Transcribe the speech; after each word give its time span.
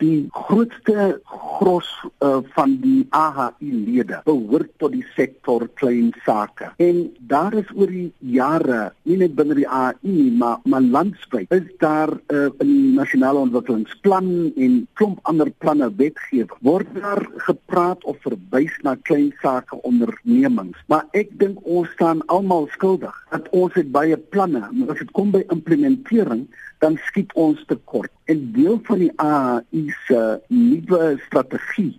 Die 0.00 0.28
grootste 0.30 1.22
gros 1.56 1.88
uh, 2.20 2.38
van 2.54 2.76
die 2.82 3.06
AHI 3.16 3.70
lede 3.86 4.20
behoort 4.26 4.72
tot 4.80 4.92
die 4.92 5.04
sektor 5.14 5.66
klein 5.80 6.12
sake. 6.24 6.70
En 6.82 7.02
daar 7.30 7.54
is 7.56 7.70
oor 7.74 7.90
die 7.90 8.10
jare, 8.36 8.90
nie 9.08 9.18
net 9.22 9.36
binne 9.38 9.56
die 9.58 9.68
AHI 9.68 9.96
nie, 10.04 10.30
maar 10.36 10.60
maar 10.64 10.84
landwyd, 10.84 11.50
is 11.54 11.68
daar 11.82 12.12
uh, 12.12 12.48
in 12.62 12.68
die 12.68 12.92
nasionale 12.96 13.44
ontwikkelingsplan 13.46 14.30
en 14.56 14.76
klomp 14.98 15.20
ander 15.30 15.50
planne 15.62 15.88
wetgewing 15.96 16.52
word 16.66 16.88
daar 16.98 17.22
gepraat 17.48 18.04
of 18.04 18.18
verwys 18.24 18.74
na 18.84 18.96
klein 19.08 19.32
sake 19.42 19.78
ondernemings. 19.88 20.78
Maar 20.92 21.06
ek 21.16 21.32
dink 21.40 21.60
ons 21.64 21.90
staan 21.96 22.22
almal 22.32 22.68
skuldig 22.74 23.14
dat 23.32 23.48
ons 23.56 23.74
het 23.78 23.90
baie 23.94 24.16
planne, 24.34 24.64
maar 24.72 24.94
as 24.94 25.02
dit 25.02 25.12
kom 25.16 25.32
by 25.34 25.44
implementering, 25.54 26.46
dan 26.84 26.98
skiet 27.08 27.32
ons 27.40 27.62
tekort. 27.70 28.12
En 28.28 28.42
deel 28.52 28.78
van 28.84 29.00
die 29.00 29.12
AI 29.22 29.84
se 30.06 30.20
nuwe 30.52 31.14
strategie 31.24 31.45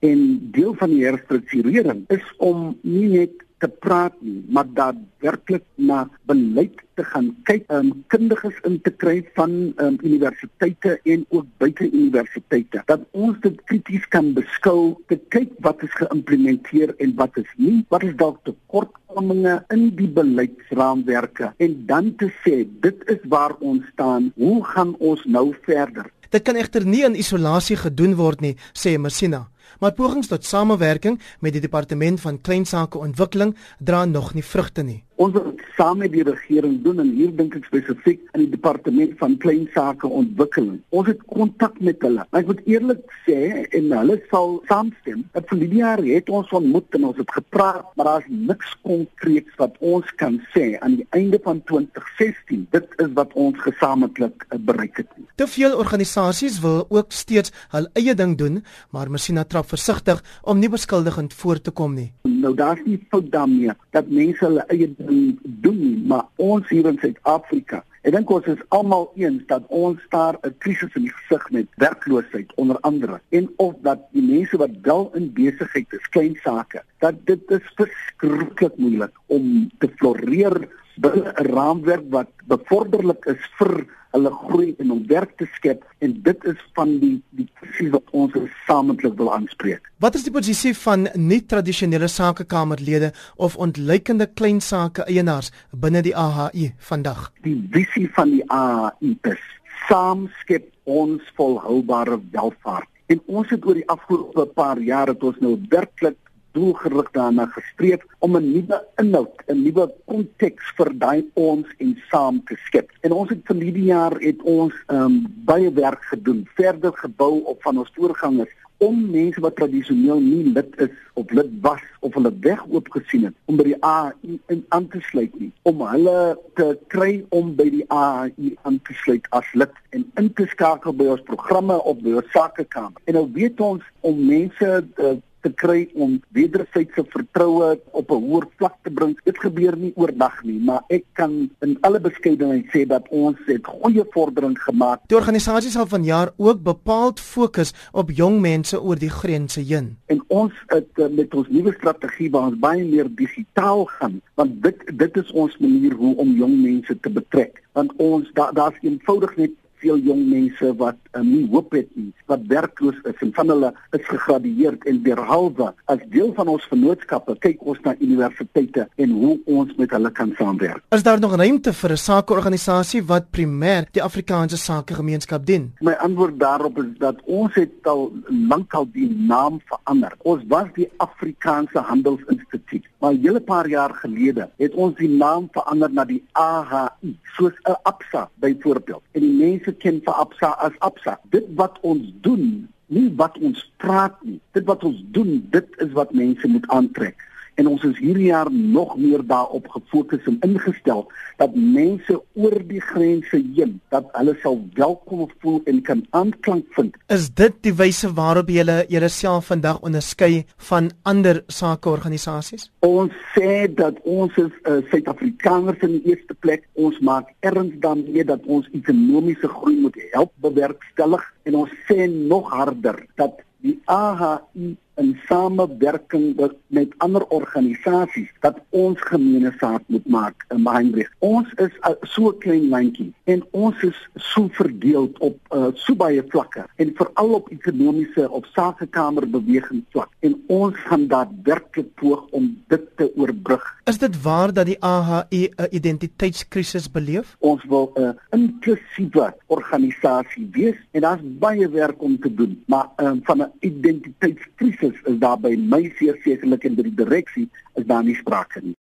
en 0.00 0.20
deel 0.52 0.74
van 0.74 0.90
die 0.90 1.04
herstrukturering 1.04 2.04
is 2.08 2.24
om 2.38 2.78
nie 2.82 3.08
net 3.08 3.44
te 3.64 3.68
praat 3.80 4.14
nie, 4.20 4.42
maar 4.52 4.66
daadwerklik 4.76 5.64
na 5.80 6.04
beleid 6.28 6.80
te 6.98 7.04
gaan 7.08 7.30
kyk, 7.48 7.64
um, 7.72 7.90
kundiges 8.12 8.56
in 8.68 8.76
te 8.84 8.92
kry 8.92 9.16
van 9.38 9.54
um, 9.82 9.96
universiteite 10.04 10.98
en 11.14 11.24
ook 11.30 11.46
buite 11.62 11.86
universiteite. 11.88 12.82
Dat 12.90 13.06
ons 13.12 13.38
dit 13.46 13.56
krities 13.70 14.04
kan 14.12 14.32
beskou, 14.36 14.94
te 15.08 15.18
kyk 15.34 15.54
wat 15.64 15.82
is 15.86 15.94
geïmplementeer 16.00 16.94
en 17.02 17.14
wat 17.20 17.38
is 17.40 17.50
nie, 17.56 17.80
wat 17.94 18.04
is 18.06 18.16
dalk 18.20 18.42
tekortkominge 18.48 19.56
in 19.74 19.88
die 19.98 20.10
beleidsraamwerke 20.18 21.54
en 21.64 21.78
dan 21.88 22.12
te 22.20 22.30
sê 22.42 22.62
dit 22.84 23.08
is 23.16 23.22
waar 23.32 23.56
ons 23.60 23.86
staan, 23.94 24.32
hoe 24.36 24.60
gaan 24.74 24.94
ons 25.00 25.24
nou 25.24 25.48
verder? 25.64 26.10
Dit 26.34 26.42
kan 26.42 26.56
egter 26.58 26.82
nie 26.82 27.04
in 27.06 27.14
isolasie 27.14 27.76
gedoen 27.78 28.16
word 28.18 28.40
nie, 28.42 28.56
sê 28.74 28.96
Messina 28.98 29.44
maar 29.80 29.92
pogings 29.92 30.28
tot 30.28 30.44
samewerking 30.44 31.20
met 31.40 31.52
die 31.52 31.64
departement 31.64 32.20
van 32.20 32.40
kleinsake 32.40 32.98
ontwikkeling 32.98 33.56
dra 33.78 34.04
nog 34.04 34.34
nie 34.34 34.44
vrugte 34.44 34.82
nie. 34.82 35.02
Ons 35.14 35.30
wil 35.36 35.52
saam 35.76 36.00
met 36.02 36.10
die 36.10 36.24
regering 36.26 36.80
doen 36.82 36.98
en 37.02 37.10
hier 37.14 37.30
dink 37.38 37.54
ek 37.54 37.68
spesifiek 37.68 38.22
aan 38.32 38.42
die 38.42 38.50
departement 38.50 39.12
van 39.20 39.36
klein 39.42 39.68
sake 39.74 40.08
ontwikkeling. 40.10 40.80
Ons 40.90 41.10
het 41.12 41.20
kontak 41.30 41.76
met 41.86 42.02
hulle. 42.02 42.24
Ek 42.34 42.48
moet 42.50 42.62
eerlik 42.66 43.02
sê 43.22 43.38
en 43.78 43.92
hulle 43.94 44.16
sal 44.32 44.56
saamstem. 44.70 45.22
Dat 45.36 45.52
die 45.54 45.70
jaar 45.78 46.02
het 46.02 46.32
ons 46.34 46.50
ontmoet 46.58 46.98
en 46.98 47.06
ons 47.10 47.20
het 47.22 47.30
gepraat, 47.36 47.86
maar 47.94 48.10
daar's 48.10 48.26
niks 48.28 48.74
konkreets 48.82 49.54
wat 49.62 49.78
ons 49.78 50.10
kan 50.18 50.40
sê 50.54 50.72
aan 50.82 50.98
die 50.98 51.06
einde 51.14 51.38
van 51.46 51.62
2016. 51.70 52.66
Dit 52.74 52.98
is 52.98 53.14
wat 53.14 53.34
ons 53.38 53.58
gesamentlik 53.62 54.46
eh, 54.48 54.58
bereik 54.58 55.02
het. 55.04 55.14
Te 55.38 55.46
veel 55.50 55.78
organisasies 55.78 56.58
wil 56.64 56.84
ook 56.90 57.14
steeds 57.14 57.54
hul 57.74 57.86
eie 57.94 58.16
ding 58.18 58.34
doen, 58.38 58.64
maar 58.90 59.10
Messina 59.14 59.46
trap 59.54 59.70
versigtig 59.70 60.20
om 60.42 60.58
nie 60.58 60.70
beskuldigend 60.72 61.34
voor 61.38 61.60
te 61.62 61.70
kom 61.70 61.94
nie. 61.94 62.10
Nou 62.26 62.54
daar's 62.58 62.82
nie 62.84 62.98
fout 63.10 63.30
daarmee 63.30 63.74
dat 63.94 64.10
mense 64.10 64.42
hulle 64.42 64.64
eie 64.74 64.88
ding 64.98 65.36
doen 65.62 65.78
nie, 65.78 65.98
maar 66.10 66.26
ons 66.42 66.70
hier 66.74 66.88
in 66.90 66.98
Suid-Afrika, 67.02 67.84
ek 68.04 68.16
dink 68.16 68.32
ons 68.34 68.48
is 68.50 68.64
almal 68.74 69.06
eens 69.20 69.44
dat 69.48 69.64
ons 69.70 70.00
daar 70.10 70.36
'n 70.42 70.54
krisis 70.58 70.94
in 70.98 71.06
die 71.06 71.14
gesig 71.14 71.50
met 71.50 71.66
werkloosheid 71.78 72.50
onder 72.56 72.78
andere 72.80 73.20
en 73.30 73.48
of 73.56 73.74
dat 73.82 74.00
die 74.12 74.26
mense 74.26 74.56
wat 74.58 74.74
wel 74.82 75.10
in 75.14 75.32
besigheid 75.32 75.86
is, 75.92 76.10
klein 76.10 76.36
sake, 76.42 76.82
dat 76.98 77.14
dit 77.26 77.40
is 77.50 77.64
verskriklik 77.76 78.76
moeilik 78.76 79.14
om 79.26 79.70
te 79.78 79.88
floreer 79.96 80.68
binne 80.96 81.32
'n 81.32 81.46
raamwerk 81.54 82.06
wat 82.10 82.30
bevorderlik 82.46 83.24
is 83.26 83.42
vir 83.58 83.86
hulle 84.14 84.30
groei 84.44 84.74
en 84.78 84.92
om 84.94 85.02
werk 85.10 85.34
te 85.40 85.46
skep 85.56 85.82
en 86.04 86.14
dit 86.26 86.46
is 86.50 86.60
van 86.78 86.92
die 87.02 87.14
die 87.38 87.46
visie 87.60 87.90
wat 87.94 88.12
ons 88.14 88.34
gesamentlik 88.36 89.16
wil 89.18 89.32
aanspreek. 89.34 89.90
Wat 90.02 90.14
is 90.18 90.26
die 90.26 90.34
posisie 90.34 90.74
van 90.84 91.08
nie 91.18 91.40
tradisionele 91.50 92.08
sakekamerlede 92.10 93.10
of 93.36 93.58
ontleikende 93.66 94.28
klein 94.30 94.60
sake 94.62 95.06
eienaars 95.10 95.50
binne 95.70 96.04
die 96.06 96.14
AHI 96.16 96.70
vandag? 96.90 97.30
Die 97.46 97.58
visie 97.74 98.06
van 98.14 98.36
die 98.36 98.44
AHI 98.54 99.16
is 99.34 99.44
saam 99.88 100.28
skep 100.40 100.70
ons 100.84 101.22
volhoubare 101.36 102.20
welvaart. 102.32 102.88
En 103.12 103.20
ons 103.26 103.50
het 103.52 103.66
oor 103.66 103.76
die 103.76 103.88
afgelope 103.92 104.46
paar 104.56 104.80
jare 104.80 105.12
het 105.12 105.24
ons 105.26 105.40
nou 105.44 105.58
werklik 105.72 106.16
doelgerig 106.54 107.10
daarna 107.16 107.46
gestreef 107.52 108.02
om 108.18 108.36
'n 108.36 108.50
nuwe 108.52 108.78
inhoud, 109.02 109.42
'n 109.46 109.62
nuwe 109.62 109.90
konteks 110.06 110.64
vir 110.76 110.90
daai 110.98 111.24
ons 111.34 111.66
en 111.78 111.98
saam 112.10 112.42
te 112.44 112.56
skep. 112.66 112.90
En 113.00 113.12
ons 113.12 113.28
het 113.28 113.42
vir 113.44 113.56
hierdie 113.56 113.90
jaar 113.90 114.14
het 114.20 114.42
ons 114.42 114.74
um, 114.88 115.26
baie 115.44 115.72
werk 115.72 116.02
gedoen, 116.02 116.48
verder 116.54 116.92
gebou 116.92 117.42
op 117.44 117.62
van 117.62 117.78
ons 117.78 117.90
voorgangers 117.94 118.54
om 118.78 119.10
mense 119.10 119.40
wat 119.40 119.56
tradisioneel 119.56 120.20
nie 120.20 120.52
lid 120.52 120.80
is 120.82 120.94
of 121.14 121.30
lid 121.30 121.50
was 121.62 121.82
of 122.00 122.14
hulle 122.18 122.32
weg 122.46 122.62
oop 122.68 122.88
gesien 122.96 123.28
het 123.28 123.36
om 123.50 123.58
by 123.60 123.66
die 123.70 123.78
AI 123.86 124.38
in 124.52 124.64
aan 124.76 124.88
te 124.92 125.00
sluit 125.10 125.34
nie 125.40 125.50
om 125.70 125.82
hulle 125.86 126.16
te 126.58 126.66
kry 126.94 127.12
om 127.38 127.52
by 127.58 127.68
die 127.76 127.84
AI 127.94 128.50
aan 128.66 128.80
te 128.88 128.96
sluit 129.04 129.28
as 129.38 129.52
lid 129.54 129.78
en 129.96 130.06
in 130.20 130.32
te 130.40 130.48
skakel 130.54 130.96
by 130.98 131.12
ons 131.14 131.28
programme 131.28 131.78
op 131.92 132.02
by 132.02 132.16
ons 132.22 132.34
sakekamer 132.34 132.98
en 133.06 133.18
nou 133.20 133.28
weet 133.38 133.62
ons 133.62 133.86
om 134.02 134.18
mense 134.32 134.72
uh, 134.82 135.14
te 135.44 135.52
kry 135.52 135.84
om 135.94 136.16
wederwysige 136.36 137.04
vertroue 137.12 137.74
op 137.92 138.10
'n 138.10 138.24
hoër 138.28 138.46
vlak 138.56 138.76
te 138.82 138.90
bring. 138.90 139.14
Dit 139.24 139.38
gebeur 139.38 139.76
nie 139.76 139.92
oordag 139.94 140.42
nie, 140.44 140.58
maar 140.58 140.82
ek 140.88 141.04
kan 141.12 141.50
in 141.60 141.76
alle 141.80 142.00
beskeidenheid 142.00 142.66
sê 142.72 142.86
dat 142.86 143.08
ons 143.10 143.38
het 143.46 143.66
goeie 143.66 144.04
vordering 144.10 144.58
gemaak. 144.58 145.00
Die 145.06 145.16
organisasie 145.16 145.70
sal 145.70 145.86
vanjaar 145.86 146.32
ook 146.36 146.62
bepaald 146.62 147.20
fokus 147.20 147.72
op 147.92 148.10
jong 148.10 148.40
mense 148.40 148.82
oor 148.82 148.98
die 148.98 149.10
grense 149.10 149.60
heen. 149.60 149.96
En 150.06 150.24
ons 150.28 150.52
het 150.66 150.88
eh, 150.94 151.08
met 151.10 151.34
ons 151.34 151.48
nuwe 151.48 151.72
strategie 151.72 152.30
waar 152.30 152.46
ons 152.50 152.58
baie 152.58 152.84
meer 152.84 153.08
digitaal 153.14 153.84
gaan, 153.84 154.20
want 154.34 154.62
dit 154.62 154.78
dit 154.92 155.16
is 155.16 155.32
ons 155.32 155.58
manier 155.58 155.92
hoe 155.92 156.16
om 156.16 156.36
jong 156.36 156.62
mense 156.62 157.00
te 157.00 157.10
betrek. 157.10 157.62
Want 157.72 157.92
ons 157.96 158.30
daar's 158.32 158.54
da 158.54 158.72
eenvoudig 158.80 159.36
net 159.36 159.50
veel 159.82 159.98
jong 159.98 160.28
mense 160.28 160.76
wat 160.80 160.96
um, 161.16 161.30
nie 161.30 161.46
hoop 161.50 161.72
het 161.72 161.88
nie, 161.96 162.12
wat 162.26 162.40
werkloos 162.48 162.98
is 163.10 163.22
en 163.24 163.32
van 163.36 163.52
hulle 163.52 163.70
is 163.96 164.06
gegradueer 164.08 164.78
en 164.90 165.02
derhalwe 165.02 165.70
as 165.92 166.02
deel 166.12 166.32
van 166.36 166.50
ons 166.54 166.66
vennootskappe 166.70 167.36
kyk 167.44 167.62
ons 167.62 167.80
na 167.84 167.94
universiteite 168.00 168.88
en 168.96 169.10
hoe 169.10 169.34
ons 169.58 169.74
met 169.80 169.90
hulle 169.96 170.10
kan 170.10 170.32
saamwerk. 170.38 170.82
Is 170.94 171.04
daar 171.06 171.20
nog 171.20 171.36
ruimte 171.36 171.72
vir 171.72 171.92
'n 171.92 171.96
sakeorganisasie 171.96 173.02
wat 173.12 173.30
primêr 173.30 173.88
die 173.92 174.02
Afrikaanse 174.02 174.56
sakegemeenskap 174.56 175.46
dien? 175.46 175.72
My 175.80 175.92
antwoord 175.92 176.38
daarop 176.40 176.78
is 176.78 176.90
dat 176.98 177.16
ons 177.24 177.54
het 177.54 177.70
al 177.82 178.12
lankal 178.48 178.88
die 178.92 179.10
naam 179.10 179.60
verander. 179.64 180.12
Ons 180.22 180.42
was 180.48 180.68
die 180.74 180.88
Afrikaanse 180.96 181.78
Handelsinstituut, 181.78 182.84
maar 182.98 183.12
'n 183.12 183.20
hele 183.20 183.40
paar 183.40 183.68
jaar 183.68 183.94
gelede 183.94 184.48
het 184.56 184.74
ons 184.74 184.96
die 184.96 185.08
naam 185.08 185.48
verander 185.52 185.90
na 185.92 186.04
die 186.04 186.22
AHI, 186.32 187.16
soos 187.36 187.52
'n 187.64 187.76
ABSA 187.82 188.28
byvoorbeeld. 188.34 189.02
En 189.12 189.20
die 189.20 189.36
mense 189.38 189.72
ken 189.72 190.00
vir 190.04 190.14
Absa 190.14 190.48
as 190.66 190.76
Absa. 190.78 191.03
Dit 191.30 191.46
wat 191.58 191.78
ons 191.80 192.12
doen, 192.24 192.68
nie 192.86 193.08
wat 193.18 193.38
ons 193.38 193.60
praat 193.82 194.16
nie. 194.22 194.40
Dit 194.56 194.64
wat 194.70 194.84
ons 194.84 195.00
doen, 195.16 195.36
dit 195.50 195.78
is 195.84 195.92
wat 195.92 196.12
mense 196.12 196.48
moet 196.48 196.68
aantrek 196.68 197.28
en 197.54 197.68
ons 197.70 197.84
is 197.86 197.98
hierdie 198.02 198.30
jaar 198.30 198.50
nog 198.52 198.96
meer 198.96 199.22
daarop 199.26 199.68
gefokus 199.68 200.26
en 200.30 200.38
ingestel 200.46 201.04
dat 201.38 201.54
mense 201.54 202.16
oor 202.34 202.56
die 202.68 202.80
grense 202.80 203.40
heen 203.56 203.76
dat 203.94 204.08
hulle 204.18 204.34
sal 204.42 204.60
welkom 204.78 205.26
voel 205.42 205.60
en 205.70 205.80
kan 205.82 206.04
aanklank 206.10 206.66
vind. 206.76 206.96
Is 207.08 207.28
dit 207.30 207.56
die 207.66 207.74
wyse 207.74 208.10
waarop 208.14 208.50
jy 208.50 208.64
jouself 208.88 209.50
vandag 209.52 209.80
onderskei 209.86 210.44
van 210.70 210.90
ander 211.02 211.42
sakeorganisasies? 211.46 212.70
Ons 212.86 213.14
sê 213.34 213.66
dat 213.74 213.98
ons 214.02 214.34
is 214.40 214.52
uh, 214.64 214.80
Suid-Afrikaners 214.90 215.82
in 215.86 215.98
die 215.98 216.14
eerste 216.14 216.34
plek. 216.34 216.66
Ons 216.74 216.98
maak 217.04 217.30
erns 217.46 217.74
daarmee 217.84 218.24
dat 218.24 218.44
ons 218.46 218.68
ekonomiese 218.72 219.48
groei 219.48 219.76
moet 219.80 219.98
help 220.12 220.32
bewerkstellig 220.44 221.24
en 221.44 221.60
ons 221.64 221.74
sê 221.88 222.08
nog 222.10 222.50
harder 222.52 223.04
dat 223.20 223.42
die 223.64 223.78
AHI 223.88 224.74
in 224.96 225.18
samewerking 225.26 226.36
met 226.66 226.94
ander 226.98 227.26
organisasies 227.26 228.30
dat 228.40 228.58
ons 228.70 229.00
gemeene 229.00 229.52
saak 229.58 229.82
moet 229.86 230.06
maak 230.06 230.44
in 230.54 230.62
Mainbrug. 230.62 231.10
Ons 231.18 231.50
is 231.62 231.72
uh, 231.82 231.94
so 232.02 232.32
klein 232.44 232.68
landjie 232.68 233.12
en 233.24 233.42
ons 233.50 233.82
is 233.82 233.98
so 234.14 234.48
verdeel 234.58 235.10
op 235.18 235.38
uh, 235.54 235.70
so 235.74 235.96
baie 235.98 236.22
vlakke 236.28 236.66
en 236.76 236.92
veral 236.98 237.34
op 237.40 237.50
ekonomiese 237.54 238.28
of 238.30 238.46
sakekamer 238.54 239.26
beweging 239.30 239.84
vlak 239.94 240.10
en 240.26 240.36
ons 240.52 240.78
gaan 240.88 241.08
daadwerklik 241.08 241.90
poog 242.00 242.26
om 242.30 242.50
dit 242.72 242.86
te 242.96 243.10
oorbrug. 243.16 243.64
Is 243.90 243.98
dit 243.98 244.22
waar 244.22 244.52
dat 244.52 244.66
die 244.66 244.78
AHI 244.80 245.50
'n 245.56 245.68
identiteitskrisis 245.70 246.90
beleef? 246.90 247.36
Ons 247.38 247.64
wil 247.64 247.92
'n 247.94 248.18
inklusiewe 248.30 249.34
organisasie 249.46 250.48
wees 250.52 250.78
en 250.90 251.00
daar's 251.00 251.20
baie 251.22 251.68
werk 251.68 252.02
om 252.02 252.18
te 252.18 252.34
doen, 252.34 252.62
maar 252.66 252.88
um, 252.96 253.20
van 253.24 253.42
'n 253.42 253.52
identiteitskrisis 253.60 254.83
is 254.84 254.96
is 255.10 255.18
daar 255.18 255.36
by 255.40 255.52
my 255.56 255.82
sekerlik 255.98 256.64
in 256.64 256.78
die 256.80 256.94
direksie 256.94 257.48
is 257.74 257.84
daar 257.90 258.04
nie 258.04 258.16
sprake 258.16 258.60
nie 258.64 258.72